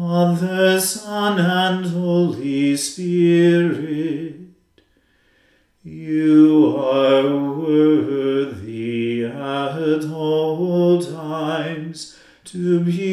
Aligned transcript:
Father, 0.00 0.80
Son, 0.80 1.38
and 1.38 1.84
Holy 1.84 2.74
Spirit. 2.74 4.34
You 5.84 6.74
are 6.78 7.36
worthy 7.54 9.26
at 9.26 10.04
all 10.06 11.02
times 11.02 12.16
to 12.44 12.80
be 12.80 13.09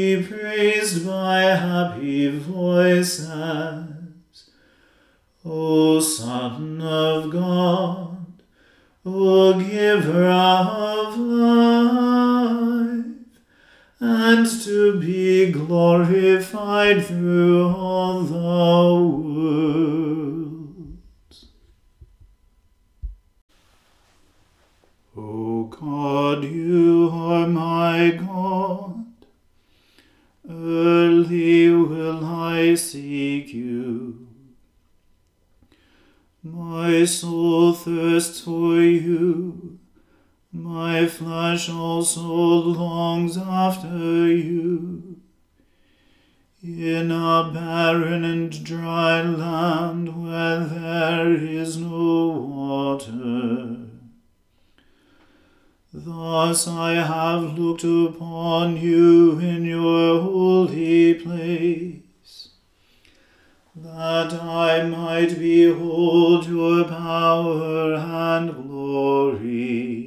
In 46.77 47.09
a 47.09 47.49
barren 47.51 48.23
and 48.23 48.63
dry 48.63 49.23
land 49.23 50.23
where 50.23 50.63
there 50.63 51.33
is 51.33 51.77
no 51.77 52.27
water. 52.27 53.77
Thus 55.91 56.67
I 56.67 56.91
have 56.93 57.57
looked 57.57 57.83
upon 57.83 58.77
you 58.77 59.39
in 59.39 59.65
your 59.65 60.21
holy 60.21 61.15
place, 61.15 62.49
that 63.75 64.33
I 64.33 64.83
might 64.83 65.39
behold 65.39 66.45
your 66.45 66.83
power 66.83 67.95
and 67.95 68.53
glory. 68.53 70.06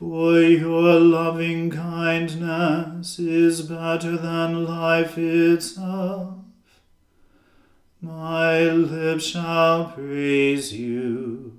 For 0.00 0.40
your 0.40 0.98
loving 0.98 1.68
kindness 1.68 3.18
is 3.18 3.60
better 3.60 4.16
than 4.16 4.64
life 4.64 5.18
itself. 5.18 6.36
My 8.00 8.62
lips 8.62 9.24
shall 9.24 9.90
praise 9.90 10.72
you. 10.72 11.52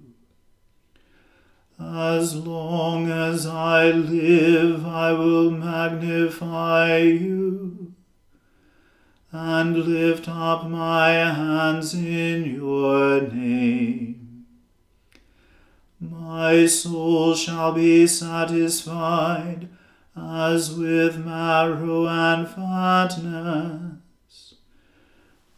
As 1.80 2.36
long 2.36 3.12
as 3.12 3.46
I 3.46 3.92
live, 3.92 4.88
I 4.88 5.14
will 5.14 5.52
magnify 5.52 6.98
you 6.98 7.94
and 9.32 9.78
lift 9.78 10.28
up 10.28 10.68
my 10.68 11.12
hands 11.12 11.94
in 11.94 12.56
your 12.56 13.22
name. 13.22 14.21
My 16.04 16.66
soul 16.66 17.36
shall 17.36 17.74
be 17.74 18.08
satisfied 18.08 19.70
as 20.18 20.74
with 20.74 21.24
marrow 21.24 22.08
and 22.08 22.48
fatness. 22.48 23.92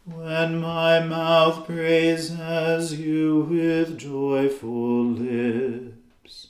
When 0.04 0.60
my 0.60 1.00
mouth 1.00 1.64
praises 1.64 3.00
you 3.00 3.46
with 3.48 3.96
joyful 3.96 5.06
lips. 5.06 6.48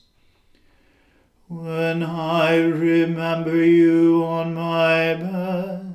When 1.47 2.03
I 2.03 2.57
remember 2.57 3.65
you 3.65 4.25
on 4.25 4.55
my 4.55 5.15
bed, 5.15 5.94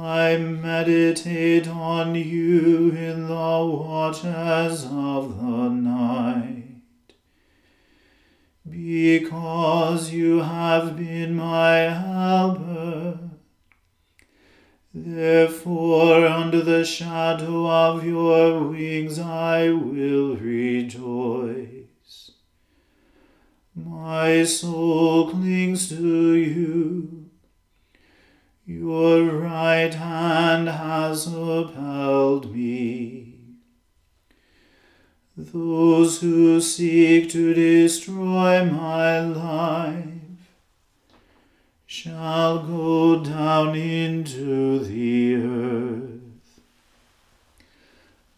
I 0.00 0.36
meditate 0.36 1.66
on 1.66 2.14
you 2.14 2.90
in 2.90 3.26
the 3.26 3.32
watches 3.32 4.84
of 4.84 5.38
the 5.38 5.68
night. 5.70 6.82
Because 8.68 10.12
you 10.12 10.38
have 10.38 10.96
been 10.96 11.34
my 11.34 11.78
helper, 11.90 13.18
therefore 14.94 16.26
under 16.26 16.62
the 16.62 16.84
shadow 16.84 17.68
of 17.68 18.06
your 18.06 18.68
wings 18.68 19.18
I 19.18 19.70
will 19.70 20.36
rejoice. 20.36 22.30
My 23.74 24.44
soul 24.44 25.30
clings 25.30 25.88
to 25.88 26.34
you. 26.34 27.17
Your 28.70 29.24
right 29.24 29.94
hand 29.94 30.68
has 30.68 31.26
upheld 31.26 32.54
me. 32.54 33.32
Those 35.34 36.20
who 36.20 36.60
seek 36.60 37.30
to 37.30 37.54
destroy 37.54 38.66
my 38.66 39.20
life 39.20 40.52
shall 41.86 42.58
go 42.58 43.24
down 43.24 43.74
into 43.74 44.80
the 44.80 45.36
earth. 45.36 46.60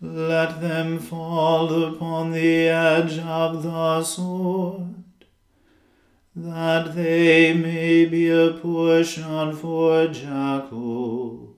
Let 0.01 0.61
them 0.61 1.01
fall 1.01 1.87
upon 1.93 2.31
the 2.31 2.69
edge 2.69 3.19
of 3.19 3.65
the 3.65 4.05
sword 4.05 4.90
that 6.43 6.95
they 6.95 7.53
may 7.53 8.07
be 8.07 8.31
a 8.31 8.53
portion 8.53 9.55
for 9.55 10.07
jackals. 10.09 11.51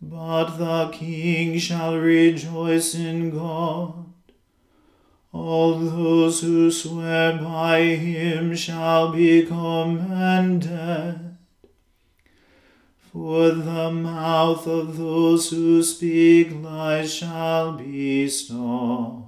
But 0.00 0.56
the 0.56 0.90
king 0.92 1.58
shall 1.58 1.98
rejoice 1.98 2.94
in 2.94 3.30
God. 3.30 4.06
All 5.32 5.78
those 5.78 6.40
who 6.42 6.70
swear 6.70 7.38
by 7.38 7.80
him 7.80 8.54
shall 8.54 9.12
be 9.12 9.44
commended. 9.44 11.36
For 13.12 13.50
the 13.50 13.90
mouth 13.90 14.66
of 14.68 14.96
those 14.96 15.50
who 15.50 15.82
speak 15.82 16.52
lies 16.62 17.12
shall 17.12 17.72
be 17.72 18.28
stopped. 18.28 19.27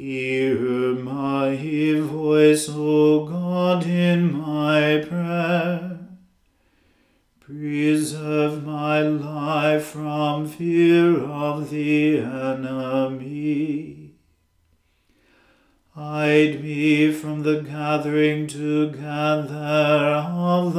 Hear 0.00 0.94
my 0.94 1.54
voice, 2.00 2.70
O 2.70 3.26
God, 3.26 3.84
in 3.84 4.32
my 4.32 5.04
prayer. 5.06 5.98
Preserve 7.38 8.64
my 8.64 9.02
life 9.02 9.84
from 9.84 10.48
fear 10.48 11.22
of 11.22 11.68
the 11.68 12.20
enemy. 12.20 14.14
Hide 15.94 16.64
me 16.64 17.12
from 17.12 17.42
the 17.42 17.60
gathering 17.60 18.46
together 18.46 20.24
of 20.32 20.69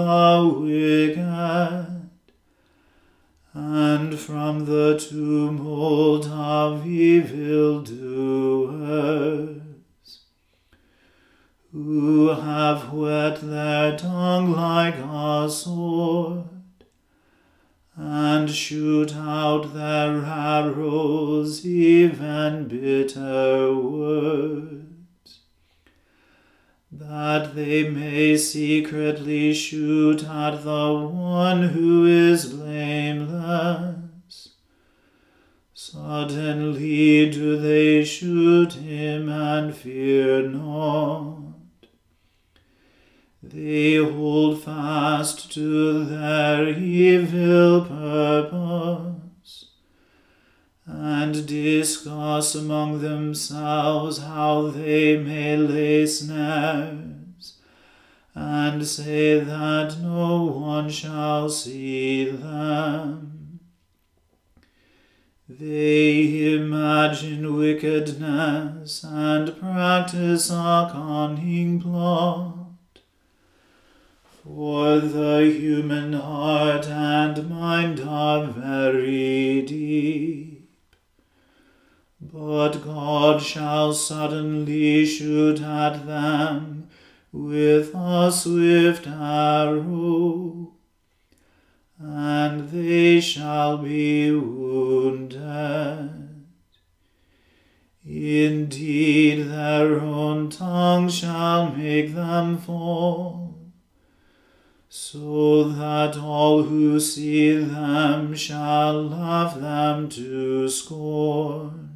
discuss 52.51 52.63
among 52.63 53.01
themselves 53.01 54.19
how 54.19 54.67
they 54.69 55.17
may 55.17 55.55
lay 55.57 56.05
snares, 56.05 57.57
and 58.35 58.85
say 58.85 59.39
that 59.39 59.97
no 60.01 60.43
one 60.43 60.89
shall 60.89 61.49
see 61.49 62.29
them. 62.29 63.59
They 65.47 66.55
imagine 66.55 67.57
wickedness 67.57 69.03
and 69.03 69.59
practice 69.59 70.49
a 70.49 70.89
cunning 70.91 71.81
plot. 71.81 72.57
For 74.43 74.99
the 74.99 75.43
human 75.43 76.13
heart 76.13 76.87
and 76.87 77.49
mind 77.49 77.99
are 77.99 78.47
very 78.47 79.61
deep 79.61 80.50
but 82.33 82.77
God 82.77 83.41
shall 83.41 83.93
suddenly 83.93 85.05
shoot 85.05 85.61
at 85.61 86.05
them 86.05 86.87
with 87.33 87.93
a 87.93 88.31
swift 88.31 89.05
arrow, 89.05 90.71
and 91.99 92.69
they 92.69 93.19
shall 93.19 93.79
be 93.79 94.31
wounded. 94.31 95.41
Indeed, 98.05 99.49
their 99.49 99.99
own 99.99 100.49
tongue 100.49 101.09
shall 101.09 101.75
make 101.75 102.15
them 102.15 102.57
fall, 102.57 103.57
so 104.87 105.65
that 105.65 106.17
all 106.17 106.63
who 106.63 106.97
see 106.99 107.57
them 107.57 108.33
shall 108.35 109.03
laugh 109.03 109.59
them 109.59 110.07
to 110.09 110.69
scorn 110.69 111.90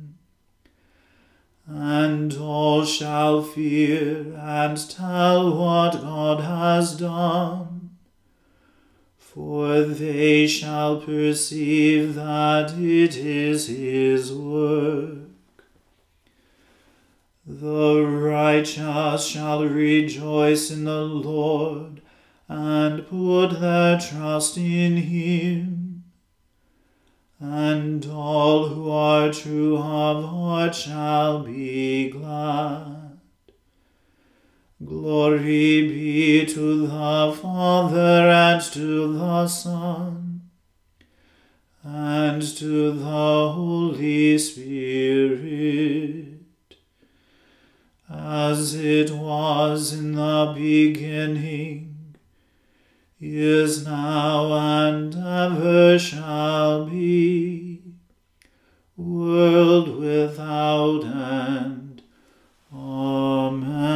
and 1.68 2.36
all 2.38 2.86
shall 2.86 3.42
fear 3.42 4.34
and 4.38 4.90
tell 4.90 5.56
what 5.56 6.02
God 6.02 6.42
has 6.42 6.98
done. 6.98 7.98
For 9.18 9.82
they 9.82 10.48
shall 10.48 11.02
perceive 11.02 12.16
that 12.16 12.74
it 12.78 13.18
is 13.18 13.68
His 13.68 14.32
work. 14.32 15.26
The 17.48 18.02
righteous 18.02 19.28
shall 19.28 19.64
rejoice 19.66 20.72
in 20.72 20.86
the 20.86 21.02
Lord 21.02 22.02
and 22.48 23.08
put 23.08 23.60
their 23.60 24.00
trust 24.00 24.58
in 24.58 24.98
him. 24.98 25.85
And 27.40 28.06
all 28.08 28.70
who 28.70 28.90
are 28.90 29.32
true 29.32 29.78
of 29.78 30.26
heart 30.26 30.74
shall 30.74 31.44
be 31.44 32.10
glad. 32.10 33.20
Glory 34.84 35.88
be 35.88 36.46
to 36.46 36.88
the 36.88 37.38
Father 37.42 38.30
and 38.30 38.62
to 38.62 39.14
the 39.14 39.48
Son 39.48 40.42
and 41.84 42.42
to 42.42 42.92
the 42.92 43.52
Holy 43.52 44.38
Spirit 44.38 46.36
as 48.10 48.76
it 48.76 49.12
was 49.12 49.94
in 49.94 50.14
the 50.14 50.54
beginning, 50.56 51.95
is 53.20 53.86
now, 53.86 54.54
and 54.54 55.16
ever 55.16 55.98
shall 55.98 56.86
be, 56.86 57.82
world 58.98 59.98
without 59.98 61.04
end. 61.06 62.04
Amen. 62.74 63.96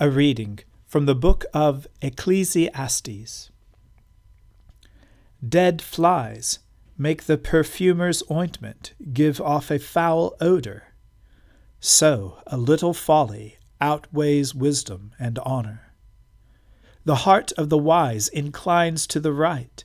A 0.00 0.10
reading 0.10 0.60
from 0.86 1.06
the 1.06 1.14
book 1.14 1.44
of 1.54 1.86
Ecclesiastes. 2.00 3.50
Dead 5.46 5.82
flies 5.82 6.58
make 6.98 7.24
the 7.24 7.38
perfumer's 7.38 8.22
ointment 8.30 8.94
give 9.12 9.40
off 9.40 9.70
a 9.70 9.78
foul 9.78 10.34
odor. 10.40 10.84
So 11.80 12.38
a 12.46 12.56
little 12.56 12.94
folly 12.94 13.58
outweighs 13.82 14.54
wisdom 14.54 15.12
and 15.18 15.38
honor. 15.40 15.92
The 17.04 17.26
heart 17.26 17.52
of 17.58 17.68
the 17.68 17.76
wise 17.76 18.28
inclines 18.28 19.06
to 19.08 19.20
the 19.20 19.32
right, 19.32 19.84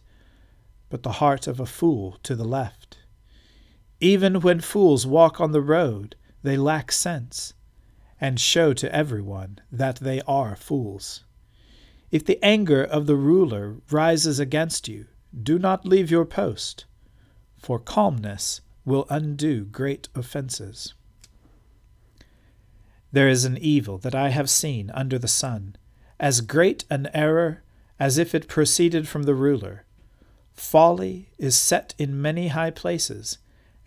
but 0.89 1.03
the 1.03 1.13
heart 1.23 1.47
of 1.47 1.59
a 1.59 1.65
fool 1.65 2.17
to 2.23 2.35
the 2.35 2.45
left. 2.45 2.99
Even 3.99 4.39
when 4.39 4.61
fools 4.61 5.05
walk 5.05 5.41
on 5.41 5.51
the 5.51 5.61
road, 5.61 6.15
they 6.43 6.55
lack 6.55 6.93
sense, 6.93 7.53
and 8.21 8.39
show 8.39 8.71
to 8.71 8.95
everyone 8.95 9.59
that 9.69 9.97
they 9.97 10.21
are 10.21 10.55
fools. 10.55 11.25
If 12.11 12.23
the 12.23 12.41
anger 12.41 12.83
of 12.83 13.05
the 13.05 13.17
ruler 13.17 13.77
rises 13.91 14.39
against 14.39 14.87
you, 14.87 15.07
do 15.43 15.59
not 15.59 15.85
leave 15.85 16.09
your 16.09 16.25
post 16.25 16.85
for 17.57 17.79
calmness 17.79 18.61
will 18.85 19.05
undo 19.09 19.65
great 19.65 20.07
offenses. 20.15 20.93
There 23.11 23.29
is 23.29 23.45
an 23.45 23.57
evil 23.57 23.97
that 23.99 24.15
I 24.15 24.29
have 24.29 24.49
seen 24.49 24.91
under 24.93 25.17
the 25.17 25.27
sun, 25.27 25.75
as 26.19 26.41
great 26.41 26.85
an 26.89 27.09
error 27.13 27.63
as 27.99 28.17
if 28.17 28.35
it 28.35 28.47
proceeded 28.47 29.07
from 29.07 29.23
the 29.23 29.35
ruler. 29.35 29.85
Folly 30.53 31.29
is 31.37 31.57
set 31.57 31.93
in 31.97 32.21
many 32.21 32.49
high 32.49 32.71
places, 32.71 33.37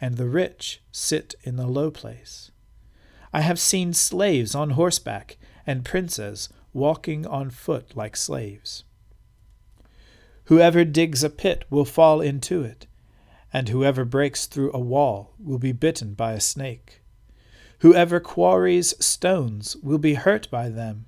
and 0.00 0.16
the 0.16 0.28
rich 0.28 0.80
sit 0.90 1.34
in 1.42 1.56
the 1.56 1.66
low 1.66 1.90
place. 1.90 2.50
I 3.32 3.42
have 3.42 3.60
seen 3.60 3.92
slaves 3.92 4.54
on 4.54 4.70
horseback, 4.70 5.36
and 5.66 5.84
princes 5.84 6.48
walking 6.72 7.26
on 7.26 7.50
foot 7.50 7.96
like 7.96 8.16
slaves. 8.16 8.84
Whoever 10.44 10.84
digs 10.84 11.22
a 11.22 11.30
pit 11.30 11.64
will 11.70 11.84
fall 11.84 12.20
into 12.20 12.62
it, 12.62 12.86
and 13.52 13.68
whoever 13.68 14.04
breaks 14.04 14.46
through 14.46 14.72
a 14.72 14.80
wall 14.80 15.34
will 15.38 15.58
be 15.58 15.72
bitten 15.72 16.14
by 16.14 16.32
a 16.32 16.40
snake. 16.40 16.99
Whoever 17.80 18.20
quarries 18.20 18.94
stones 19.04 19.74
will 19.76 19.98
be 19.98 20.14
hurt 20.14 20.50
by 20.50 20.68
them, 20.68 21.06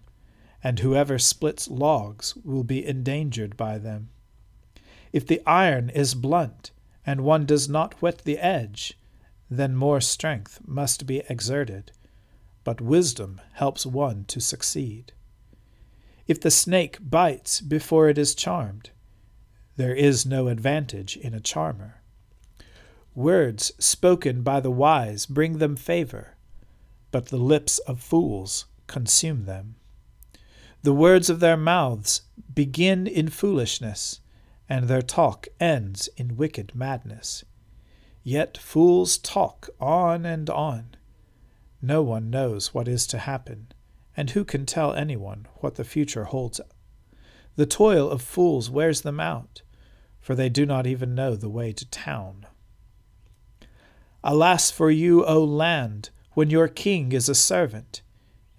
and 0.64 0.78
whoever 0.78 1.18
splits 1.18 1.68
logs 1.68 2.34
will 2.44 2.64
be 2.64 2.86
endangered 2.86 3.58
by 3.58 3.76
them. 3.76 4.08
If 5.12 5.26
the 5.26 5.42
iron 5.46 5.90
is 5.90 6.14
blunt, 6.14 6.70
and 7.04 7.22
one 7.24 7.44
does 7.44 7.68
not 7.68 8.00
whet 8.00 8.18
the 8.24 8.38
edge, 8.38 8.98
then 9.50 9.76
more 9.76 10.00
strength 10.00 10.60
must 10.66 11.06
be 11.06 11.22
exerted, 11.28 11.92
but 12.64 12.80
wisdom 12.80 13.40
helps 13.52 13.84
one 13.84 14.24
to 14.28 14.40
succeed. 14.40 15.12
If 16.26 16.40
the 16.40 16.50
snake 16.50 16.96
bites 17.00 17.60
before 17.60 18.08
it 18.08 18.16
is 18.16 18.34
charmed, 18.34 18.90
there 19.76 19.94
is 19.94 20.24
no 20.24 20.48
advantage 20.48 21.18
in 21.18 21.34
a 21.34 21.40
charmer. 21.40 22.00
Words 23.14 23.72
spoken 23.78 24.42
by 24.42 24.60
the 24.60 24.70
wise 24.70 25.26
bring 25.26 25.58
them 25.58 25.76
favor, 25.76 26.36
but 27.12 27.26
the 27.26 27.36
lips 27.36 27.78
of 27.80 28.00
fools 28.00 28.66
consume 28.88 29.44
them. 29.44 29.76
The 30.82 30.92
words 30.92 31.30
of 31.30 31.38
their 31.38 31.56
mouths 31.56 32.22
begin 32.52 33.06
in 33.06 33.28
foolishness, 33.28 34.18
and 34.68 34.88
their 34.88 35.02
talk 35.02 35.46
ends 35.60 36.08
in 36.16 36.36
wicked 36.36 36.74
madness. 36.74 37.44
Yet 38.24 38.58
fools 38.58 39.18
talk 39.18 39.68
on 39.78 40.26
and 40.26 40.50
on. 40.50 40.96
No 41.80 42.02
one 42.02 42.30
knows 42.30 42.74
what 42.74 42.88
is 42.88 43.06
to 43.08 43.18
happen, 43.18 43.68
and 44.16 44.30
who 44.30 44.44
can 44.44 44.66
tell 44.66 44.92
anyone 44.92 45.46
what 45.56 45.76
the 45.76 45.84
future 45.84 46.24
holds? 46.24 46.60
The 47.56 47.66
toil 47.66 48.10
of 48.10 48.22
fools 48.22 48.70
wears 48.70 49.02
them 49.02 49.20
out, 49.20 49.62
for 50.20 50.34
they 50.34 50.48
do 50.48 50.64
not 50.64 50.86
even 50.86 51.14
know 51.14 51.36
the 51.36 51.50
way 51.50 51.72
to 51.72 51.88
town. 51.88 52.46
Alas 54.24 54.70
for 54.70 54.90
you, 54.90 55.24
O 55.26 55.42
land, 55.44 56.10
when 56.34 56.50
your 56.50 56.68
king 56.68 57.12
is 57.12 57.28
a 57.28 57.34
servant, 57.34 58.02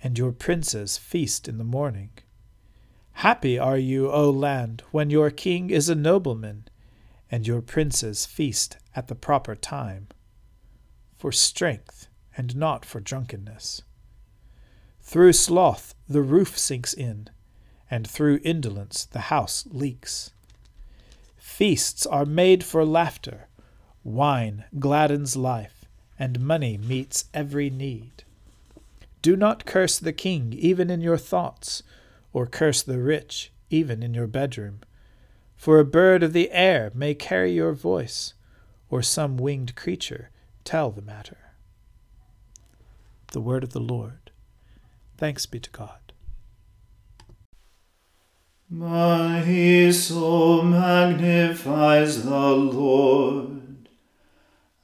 and 0.04 0.18
your 0.18 0.32
princes 0.32 0.98
feast 0.98 1.48
in 1.48 1.58
the 1.58 1.64
morning. 1.64 2.12
Happy 3.14 3.58
are 3.58 3.78
you, 3.78 4.12
O 4.12 4.30
land, 4.30 4.84
when 4.92 5.10
your 5.10 5.30
king 5.30 5.70
is 5.70 5.90
a 5.90 5.96
nobleman, 5.96 6.68
and 7.32 7.48
your 7.48 7.62
princes 7.62 8.26
feast 8.26 8.78
at 8.96 9.08
the 9.08 9.16
proper 9.16 9.56
time, 9.56 10.08
for 11.18 11.32
strength 11.32 12.08
and 12.36 12.56
not 12.56 12.86
for 12.86 13.00
drunkenness. 13.00 13.82
Through 15.02 15.34
sloth 15.34 15.96
the 16.08 16.22
roof 16.22 16.58
sinks 16.58 16.94
in, 16.94 17.30
and 17.90 18.08
through 18.08 18.40
indolence 18.44 19.06
the 19.06 19.32
house 19.32 19.66
leaks. 19.70 20.32
Feasts 21.38 22.06
are 22.06 22.26
made 22.26 22.64
for 22.64 22.86
laughter 22.86 23.48
Wine 24.04 24.66
gladdens 24.80 25.38
life, 25.38 25.83
and 26.18 26.40
money 26.40 26.78
meets 26.78 27.26
every 27.34 27.70
need. 27.70 28.24
Do 29.22 29.36
not 29.36 29.66
curse 29.66 30.00
the 30.00 30.14
king 30.14 30.54
even 30.54 30.90
in 30.90 31.02
your 31.02 31.18
thoughts, 31.18 31.84
or 32.34 32.46
curse 32.46 32.82
the 32.84 33.00
rich 33.00 33.52
even 33.70 34.04
in 34.04 34.14
your 34.14 34.28
bedroom. 34.28 34.82
For 35.56 35.80
a 35.80 35.86
bird 35.86 36.24
of 36.24 36.34
the 36.34 36.52
air 36.52 36.92
may 36.94 37.14
carry 37.14 37.54
your 37.54 37.74
voice, 37.74 38.34
or 38.90 39.02
some 39.02 39.38
winged 39.38 39.76
creature 39.76 40.30
tell 40.66 40.92
the 40.92 41.02
matter. 41.02 41.38
The 43.32 43.42
word 43.42 43.64
of 43.64 43.72
the 43.72 43.80
Lord. 43.80 44.32
Thanks 45.18 45.46
be 45.46 45.60
to 45.60 45.70
God. 45.70 46.14
My 48.70 49.92
soul 49.92 50.64
magnifies 50.64 52.24
the 52.24 52.50
Lord 52.50 53.73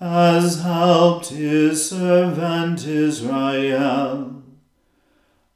has 0.00 0.62
helped 0.62 1.28
his 1.28 1.88
servant 1.88 2.86
Israel, 2.86 4.42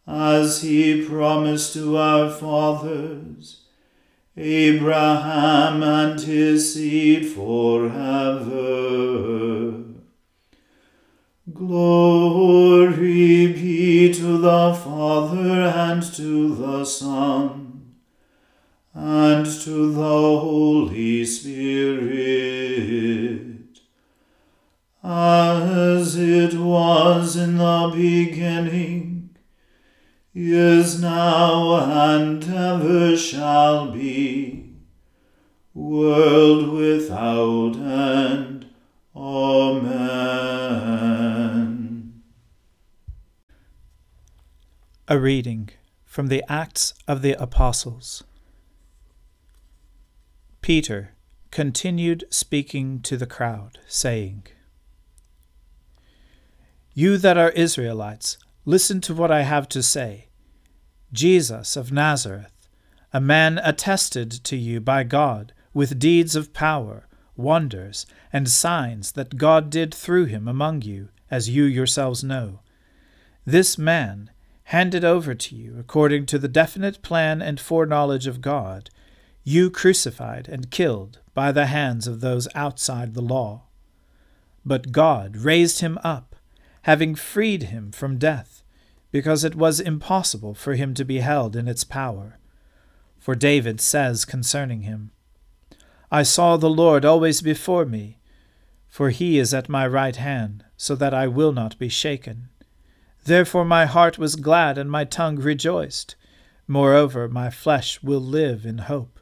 as 0.06 0.62
he 0.62 1.04
promised 1.06 1.75
to 1.75 1.97
our 1.97 2.30
fathers 2.30 3.61
Abraham 4.37 5.82
and 5.82 6.20
his 6.20 6.75
seed 6.75 7.26
forever. 7.26 8.61
Glory 11.52 13.49
be 13.52 14.12
to 14.14 14.38
the 14.38 14.73
Father 14.73 15.62
and 15.62 16.02
to 16.14 16.54
the 16.54 16.85
Son 16.85 17.94
and 18.94 19.44
to 19.47 19.92
the 19.92 20.00
Holy 20.00 21.25
Spirit, 21.25 22.11
as 25.02 26.16
it 26.16 26.54
was 26.54 27.37
in 27.37 27.57
the 27.57 27.90
beginning 27.95 29.37
is 30.35 31.00
now 31.00 31.76
and 32.12 32.45
ever 32.45 33.16
shall 33.16 33.90
be, 33.90 34.75
world 35.75 36.69
without 36.71 37.75
end. 37.76 38.66
Amen. 39.16 40.21
A 45.09 45.19
reading 45.19 45.71
from 46.04 46.28
the 46.28 46.45
Acts 46.49 46.95
of 47.09 47.23
the 47.23 47.33
Apostles. 47.33 48.23
Peter 50.62 51.14
continued 51.50 52.25
speaking 52.30 53.00
to 53.00 53.16
the 53.16 53.26
crowd, 53.26 53.80
saying, 53.88 54.47
You 56.94 57.18
that 57.18 57.38
are 57.38 57.50
Israelites, 57.50 58.37
Listen 58.66 59.00
to 59.00 59.14
what 59.14 59.30
I 59.30 59.42
have 59.42 59.68
to 59.70 59.82
say. 59.82 60.28
Jesus 61.12 61.76
of 61.76 61.90
Nazareth, 61.90 62.52
a 63.12 63.20
man 63.20 63.59
attested 63.64 64.30
to 64.30 64.56
you 64.56 64.80
by 64.80 65.02
God 65.02 65.52
with 65.73 65.99
deeds 65.99 66.36
of 66.36 66.52
power, 66.52 67.08
wonders, 67.36 68.06
and 68.32 68.49
signs 68.49 69.12
that 69.12 69.38
God 69.38 69.71
did 69.71 69.95
through 69.95 70.26
him 70.26 70.47
among 70.47 70.82
you, 70.82 71.08
as 71.30 71.49
you 71.49 71.65
yourselves 71.65 72.23
know. 72.23 72.60
This 73.47 73.78
man, 73.78 74.30
handed 74.65 75.04
over 75.04 75.34
to 75.34 75.56
you 75.56 75.76
according 75.80 76.26
to 76.26 76.38
the 76.38 76.47
definite 76.47 77.02
plan 77.02 77.41
and 77.41 77.58
foreknowledge 77.58 78.26
of 78.26 78.43
God, 78.43 78.91
you 79.43 79.71
crucified 79.71 80.49
and 80.49 80.71
killed 80.71 81.19
by 81.34 81.50
the 81.50 81.67
hands 81.67 82.06
of 82.06 82.21
those 82.21 82.47
outside 82.54 83.15
the 83.15 83.23
law. 83.23 83.62
But 84.65 84.93
God 84.93 85.38
raised 85.38 85.80
him 85.80 85.99
up 86.04 86.29
having 86.82 87.14
freed 87.14 87.64
him 87.64 87.93
from 87.93 88.19
death, 88.19 88.62
because 89.10 89.45
it 89.45 89.54
was 89.54 89.80
impossible 89.80 90.54
for 90.54 90.75
him 90.75 90.95
to 90.95 91.04
be 91.04 91.19
held 91.19 91.56
in 91.56 91.69
its 91.69 91.84
power. 91.84 92.38
For 93.19 93.34
David 93.34 93.80
says 93.80 94.25
concerning 94.25 94.82
him, 94.82 95.10
I 96.10 96.23
saw 96.23 96.56
the 96.56 96.71
Lord 96.71 97.04
always 97.04 97.43
before 97.43 97.84
me, 97.84 98.19
for 98.88 99.10
he 99.10 99.38
is 99.38 99.54
at 99.54 99.69
my 99.69 99.86
right 99.86 100.16
hand, 100.16 100.64
so 100.76 100.95
that 100.97 101.14
I 101.14 101.28
will 101.28 101.52
not 101.52 101.78
be 101.78 101.88
shaken. 101.88 102.49
Therefore 103.25 103.64
my 103.64 103.86
heart 103.86 104.19
was 104.19 104.34
glad 104.34 104.78
and 104.78 104.90
my 104.90 105.04
tongue 105.04 105.36
rejoiced. 105.36 106.16
Moreover, 106.66 107.28
my 107.28 107.50
flesh 107.50 108.02
will 108.02 108.21
live 108.21 108.64
in 108.64 108.78
hope. 108.78 109.21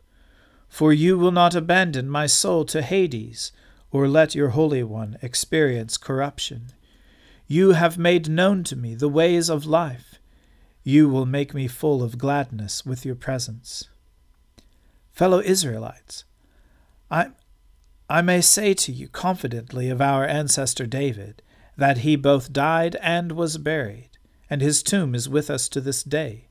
For 0.68 0.92
you 0.92 1.18
will 1.18 1.33
not 1.33 1.55
abandon 1.55 2.09
my 2.09 2.27
soul 2.27 2.64
to 2.66 2.83
Hades, 2.83 3.53
or 3.90 4.07
let 4.07 4.35
your 4.35 4.51
Holy 4.51 4.83
One 4.83 5.18
experience 5.23 5.97
corruption. 5.97 6.73
You 7.51 7.73
have 7.73 7.97
made 7.97 8.29
known 8.29 8.63
to 8.65 8.77
me 8.77 8.95
the 8.95 9.09
ways 9.09 9.49
of 9.49 9.65
life. 9.65 10.21
You 10.85 11.09
will 11.09 11.25
make 11.25 11.55
me 11.55 11.67
full 11.67 12.03
of 12.03 12.19
gladness 12.19 12.85
with 12.85 13.07
your 13.07 13.15
presence. 13.15 13.89
Fellow 15.13 15.41
Israelites, 15.41 16.25
I, 17.11 17.31
I 18.07 18.21
may 18.21 18.43
say 18.43 18.75
to 18.75 18.93
you 18.93 19.09
confidently 19.09 19.89
of 19.89 20.03
our 20.03 20.27
ancestor 20.27 20.85
David 20.85 21.41
that 21.75 21.99
he 21.99 22.17
both 22.17 22.53
died 22.53 22.97
and 22.97 23.33
was 23.33 23.57
buried, 23.57 24.11
and 24.51 24.61
his 24.61 24.83
tomb 24.83 25.15
is 25.15 25.27
with 25.27 25.49
us 25.49 25.71
to 25.71 25.81
this 25.81 26.03
day. 26.03 26.49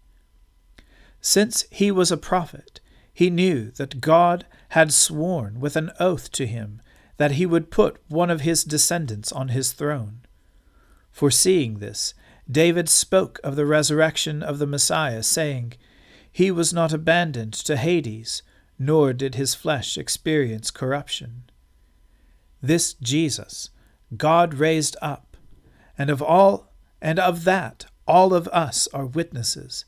Since 1.22 1.66
he 1.70 1.92
was 1.92 2.12
a 2.12 2.18
prophet, 2.18 2.80
he 3.14 3.30
knew 3.30 3.70
that 3.72 4.02
God 4.02 4.48
had 4.70 4.92
sworn 4.92 5.60
with 5.60 5.76
an 5.76 5.92
oath 6.00 6.32
to 6.32 6.48
him 6.48 6.82
that 7.18 7.34
he 7.34 7.46
would 7.46 7.70
put 7.70 8.02
one 8.08 8.32
of 8.32 8.42
his 8.42 8.64
descendants 8.64 9.32
on 9.32 9.50
his 9.50 9.74
throne. 9.74 10.22
Foreseeing 11.18 11.80
this, 11.80 12.14
David 12.48 12.88
spoke 12.88 13.40
of 13.44 13.56
the 13.56 13.66
resurrection 13.66 14.44
of 14.44 14.60
the 14.60 14.68
Messiah, 14.68 15.24
saying, 15.24 15.74
He 16.32 16.52
was 16.52 16.72
not 16.72 16.94
abandoned 16.94 17.54
to 17.54 17.76
Hades, 17.76 18.44
nor 18.78 19.14
did 19.14 19.34
his 19.34 19.56
flesh 19.56 19.98
experience 19.98 20.70
corruption. 20.70 21.50
This 22.62 22.94
Jesus 22.94 23.72
God 24.16 24.54
raised 24.54 24.96
up, 25.02 25.36
and 25.98 26.12
of 26.12 26.22
all 26.22 26.72
and 27.02 27.18
of 27.18 27.46
that 27.46 27.88
all 28.08 28.32
of 28.32 28.48
us 28.50 28.88
are 28.94 29.08
witnesses. 29.08 29.86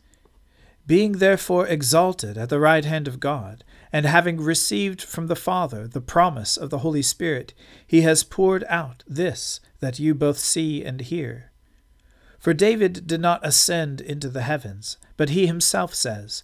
Being 0.88 1.20
therefore 1.20 1.68
exalted 1.68 2.40
at 2.40 2.50
the 2.50 2.60
right 2.60 2.86
hand 2.86 3.08
of 3.08 3.20
God, 3.20 3.64
and 3.92 4.06
having 4.06 4.40
received 4.40 5.02
from 5.02 5.28
the 5.28 5.36
Father 5.36 5.88
the 5.88 6.02
promise 6.02 6.58
of 6.58 6.70
the 6.70 6.80
Holy 6.80 7.02
Spirit, 7.02 7.54
he 7.86 8.02
has 8.02 8.24
poured 8.24 8.64
out 8.68 9.04
this 9.08 9.60
that 9.80 10.00
you 10.00 10.14
both 10.14 10.38
see 10.38 10.84
and 10.84 11.02
hear. 11.02 11.52
For 12.40 12.54
David 12.54 13.08
did 13.08 13.20
not 13.20 13.46
ascend 13.46 14.00
into 14.00 14.30
the 14.30 14.44
heavens, 14.44 14.98
but 15.18 15.30
he 15.30 15.48
himself 15.48 15.94
says, 15.94 16.44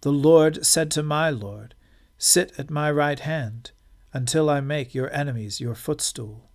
The 0.00 0.12
Lord 0.12 0.64
said 0.64 0.90
to 0.92 1.02
my 1.02 1.28
Lord, 1.28 1.74
Sit 2.16 2.52
at 2.58 2.70
my 2.70 2.90
right 2.90 3.20
hand, 3.20 3.72
until 4.12 4.48
I 4.48 4.60
make 4.60 4.94
your 4.94 5.12
enemies 5.12 5.60
your 5.60 5.74
footstool. 5.74 6.50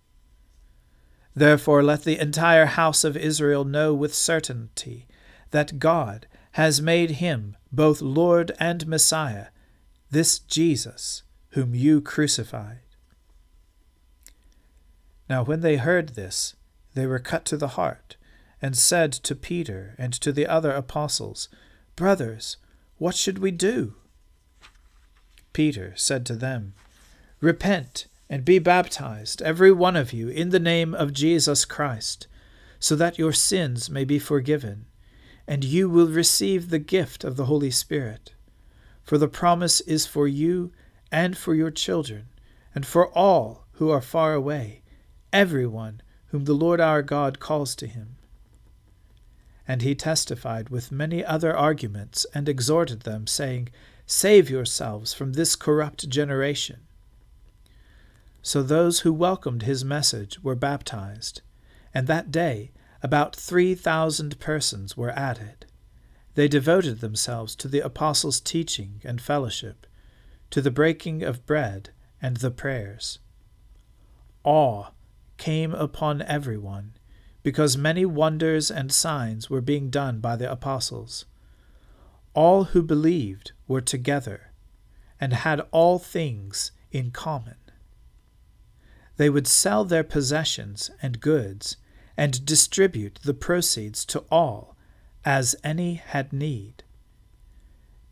Therefore 1.34 1.82
let 1.82 2.04
the 2.04 2.18
entire 2.18 2.66
house 2.66 3.04
of 3.04 3.16
Israel 3.16 3.64
know 3.64 3.92
with 3.94 4.14
certainty 4.14 5.06
that 5.50 5.78
God 5.78 6.26
has 6.52 6.80
made 6.80 7.12
him 7.12 7.56
both 7.70 8.00
Lord 8.00 8.52
and 8.58 8.86
Messiah, 8.86 9.48
this 10.10 10.38
Jesus, 10.38 11.22
whom 11.50 11.74
you 11.74 12.00
crucified. 12.00 12.80
Now 15.28 15.42
when 15.42 15.60
they 15.60 15.76
heard 15.76 16.10
this, 16.10 16.54
they 16.94 17.06
were 17.06 17.18
cut 17.18 17.44
to 17.46 17.56
the 17.56 17.68
heart, 17.68 18.16
and 18.62 18.76
said 18.76 19.12
to 19.12 19.34
Peter 19.34 19.94
and 19.98 20.12
to 20.14 20.32
the 20.32 20.46
other 20.46 20.70
apostles, 20.70 21.48
Brothers, 21.94 22.56
what 22.98 23.14
should 23.14 23.38
we 23.38 23.50
do? 23.50 23.94
Peter 25.52 25.92
said 25.96 26.24
to 26.26 26.36
them, 26.36 26.74
Repent 27.40 28.06
and 28.28 28.44
be 28.44 28.58
baptized, 28.58 29.40
every 29.42 29.72
one 29.72 29.96
of 29.96 30.12
you, 30.12 30.28
in 30.28 30.50
the 30.50 30.60
name 30.60 30.94
of 30.94 31.12
Jesus 31.12 31.64
Christ, 31.64 32.26
so 32.78 32.96
that 32.96 33.18
your 33.18 33.32
sins 33.32 33.88
may 33.88 34.04
be 34.04 34.18
forgiven, 34.18 34.86
and 35.46 35.64
you 35.64 35.88
will 35.88 36.08
receive 36.08 36.70
the 36.70 36.78
gift 36.78 37.24
of 37.24 37.36
the 37.36 37.44
Holy 37.46 37.70
Spirit. 37.70 38.32
For 39.06 39.18
the 39.18 39.28
promise 39.28 39.80
is 39.82 40.04
for 40.04 40.26
you 40.26 40.72
and 41.12 41.38
for 41.38 41.54
your 41.54 41.70
children, 41.70 42.26
and 42.74 42.84
for 42.84 43.08
all 43.16 43.66
who 43.74 43.88
are 43.88 44.02
far 44.02 44.34
away 44.34 44.82
everyone 45.32 46.00
whom 46.26 46.44
the 46.44 46.54
Lord 46.54 46.80
our 46.80 47.02
God 47.02 47.38
calls 47.38 47.76
to 47.76 47.86
him. 47.86 48.16
And 49.68 49.82
he 49.82 49.94
testified 49.94 50.70
with 50.70 50.90
many 50.90 51.24
other 51.24 51.56
arguments 51.56 52.26
and 52.34 52.48
exhorted 52.48 53.02
them, 53.02 53.28
saying, 53.28 53.68
Save 54.06 54.50
yourselves 54.50 55.12
from 55.12 55.34
this 55.34 55.54
corrupt 55.54 56.08
generation. 56.08 56.80
So 58.42 58.62
those 58.62 59.00
who 59.00 59.12
welcomed 59.12 59.62
his 59.62 59.84
message 59.84 60.42
were 60.42 60.54
baptized, 60.56 61.42
and 61.94 62.06
that 62.06 62.32
day 62.32 62.72
about 63.02 63.36
three 63.36 63.74
thousand 63.76 64.40
persons 64.40 64.96
were 64.96 65.10
added. 65.10 65.65
They 66.36 66.48
devoted 66.48 67.00
themselves 67.00 67.56
to 67.56 67.66
the 67.66 67.80
apostles' 67.80 68.40
teaching 68.40 69.00
and 69.04 69.22
fellowship, 69.22 69.86
to 70.50 70.60
the 70.60 70.70
breaking 70.70 71.22
of 71.22 71.46
bread 71.46 71.90
and 72.20 72.36
the 72.36 72.50
prayers. 72.50 73.20
Awe 74.44 74.90
came 75.38 75.72
upon 75.72 76.20
everyone, 76.20 76.92
because 77.42 77.78
many 77.78 78.04
wonders 78.04 78.70
and 78.70 78.92
signs 78.92 79.48
were 79.48 79.62
being 79.62 79.88
done 79.88 80.20
by 80.20 80.36
the 80.36 80.50
apostles. 80.52 81.24
All 82.34 82.64
who 82.64 82.82
believed 82.82 83.52
were 83.66 83.80
together 83.80 84.52
and 85.18 85.32
had 85.32 85.62
all 85.70 85.98
things 85.98 86.70
in 86.92 87.12
common. 87.12 87.56
They 89.16 89.30
would 89.30 89.46
sell 89.46 89.86
their 89.86 90.04
possessions 90.04 90.90
and 91.00 91.18
goods 91.18 91.78
and 92.14 92.44
distribute 92.44 93.20
the 93.22 93.32
proceeds 93.32 94.04
to 94.04 94.24
all 94.30 94.75
as 95.26 95.56
any 95.64 95.94
had 95.94 96.32
need. 96.32 96.84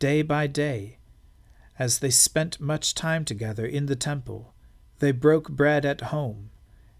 Day 0.01 0.21
by 0.21 0.49
day, 0.49 0.99
as 1.79 2.01
they 2.01 2.11
spent 2.11 2.61
much 2.61 2.93
time 2.93 3.25
together 3.25 3.65
in 3.65 3.87
the 3.87 3.95
temple, 3.95 4.53
they 4.99 5.13
broke 5.13 5.49
bread 5.49 5.87
at 5.87 6.01
home 6.01 6.51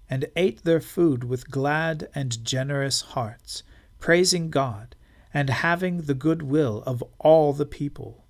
and 0.09 0.27
ate 0.37 0.63
their 0.63 0.81
food 0.81 1.25
with 1.25 1.51
glad 1.51 2.09
and 2.15 2.45
generous 2.45 3.01
hearts, 3.01 3.65
praising 3.99 4.51
God 4.51 4.95
and 5.33 5.51
having 5.51 6.03
the 6.03 6.15
good 6.15 6.43
will 6.43 6.85
of 6.87 7.03
all 7.19 7.53
the 7.53 7.67
people. 7.67 8.25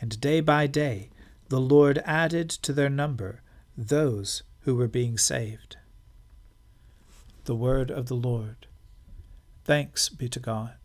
And 0.00 0.18
day 0.22 0.40
by 0.40 0.66
day 0.66 1.10
the 1.50 1.60
Lord 1.60 1.98
added 2.06 2.48
to 2.48 2.72
their 2.72 2.88
number 2.88 3.42
those 3.76 4.42
who 4.60 4.74
were 4.74 4.88
being 4.88 5.18
saved. 5.18 5.76
The 7.44 7.54
word 7.54 7.90
of 7.90 8.06
the 8.06 8.16
Lord. 8.16 8.66
Thanks 9.64 10.08
be 10.08 10.30
to 10.30 10.40
God. 10.40 10.84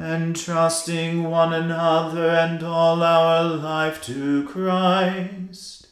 entrusting 0.00 1.24
one 1.24 1.52
another 1.52 2.30
and 2.30 2.62
all 2.62 3.02
our 3.02 3.44
life 3.44 4.02
to 4.04 4.48
Christ, 4.48 5.88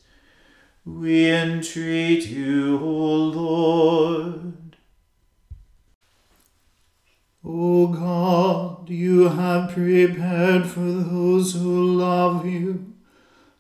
we 0.84 1.30
entreat 1.30 2.26
you, 2.26 2.78
O 2.80 3.14
Lord. 3.14 4.76
O 7.44 7.88
God, 7.88 8.88
you 8.88 9.28
have 9.28 9.72
prepared 9.72 10.66
for 10.66 10.80
those 10.80 11.52
who 11.52 11.96
love 11.96 12.46
you 12.46 12.94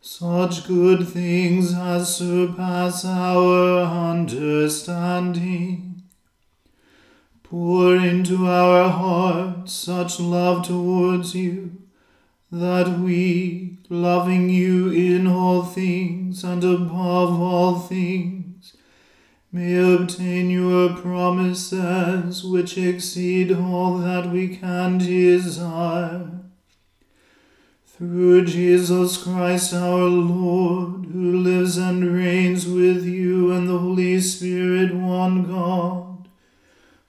such 0.00 0.66
good 0.66 1.06
things 1.08 1.74
as 1.74 2.16
surpass 2.16 3.04
our 3.04 3.82
understanding. 3.82 5.87
Pour 7.50 7.96
into 7.96 8.46
our 8.46 8.90
hearts 8.90 9.72
such 9.72 10.20
love 10.20 10.66
towards 10.66 11.34
you, 11.34 11.80
that 12.52 12.98
we, 12.98 13.78
loving 13.88 14.50
you 14.50 14.90
in 14.90 15.26
all 15.26 15.62
things 15.62 16.44
and 16.44 16.62
above 16.62 17.40
all 17.40 17.78
things, 17.78 18.74
may 19.50 19.76
obtain 19.76 20.50
your 20.50 20.94
promises 20.94 22.44
which 22.44 22.76
exceed 22.76 23.50
all 23.50 23.96
that 23.96 24.30
we 24.30 24.54
can 24.54 24.98
desire. 24.98 26.28
Through 27.86 28.44
Jesus 28.44 29.16
Christ 29.16 29.72
our 29.72 30.04
Lord, 30.04 31.06
who 31.06 31.38
lives 31.38 31.78
and 31.78 32.14
reigns 32.14 32.66
with 32.66 33.06
you 33.06 33.52
and 33.52 33.66
the 33.66 33.78
Holy 33.78 34.20
Spirit, 34.20 34.94
one 34.94 35.50
God, 35.50 36.07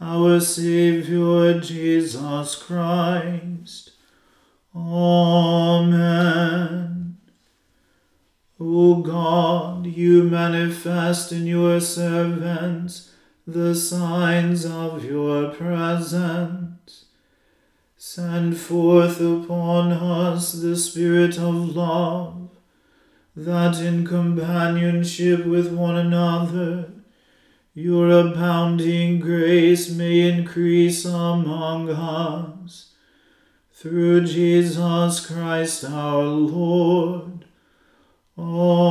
our 0.00 0.40
Saviour 0.40 1.60
Jesus 1.60 2.54
Christ. 2.56 3.92
Amen. 4.74 6.36
O 8.58 8.96
God, 8.96 9.86
you 9.86 10.24
manifest 10.24 11.32
in 11.32 11.46
your 11.46 11.80
servants 11.80 13.12
the 13.46 13.74
signs 13.74 14.64
of 14.66 15.04
your 15.04 15.50
presence 15.50 16.66
Send 18.08 18.56
forth 18.56 19.20
upon 19.20 19.90
us 19.90 20.52
the 20.52 20.76
Spirit 20.76 21.38
of 21.38 21.74
love, 21.74 22.50
that 23.34 23.80
in 23.80 24.06
companionship 24.06 25.44
with 25.44 25.72
one 25.72 25.96
another 25.96 26.92
your 27.78 28.10
abounding 28.10 29.20
grace 29.20 29.90
may 29.90 30.20
increase 30.30 31.04
among 31.04 31.90
us. 31.90 32.94
Through 33.70 34.24
Jesus 34.24 35.26
Christ 35.26 35.84
our 35.84 36.22
Lord. 36.22 37.44
Amen. 38.38 38.85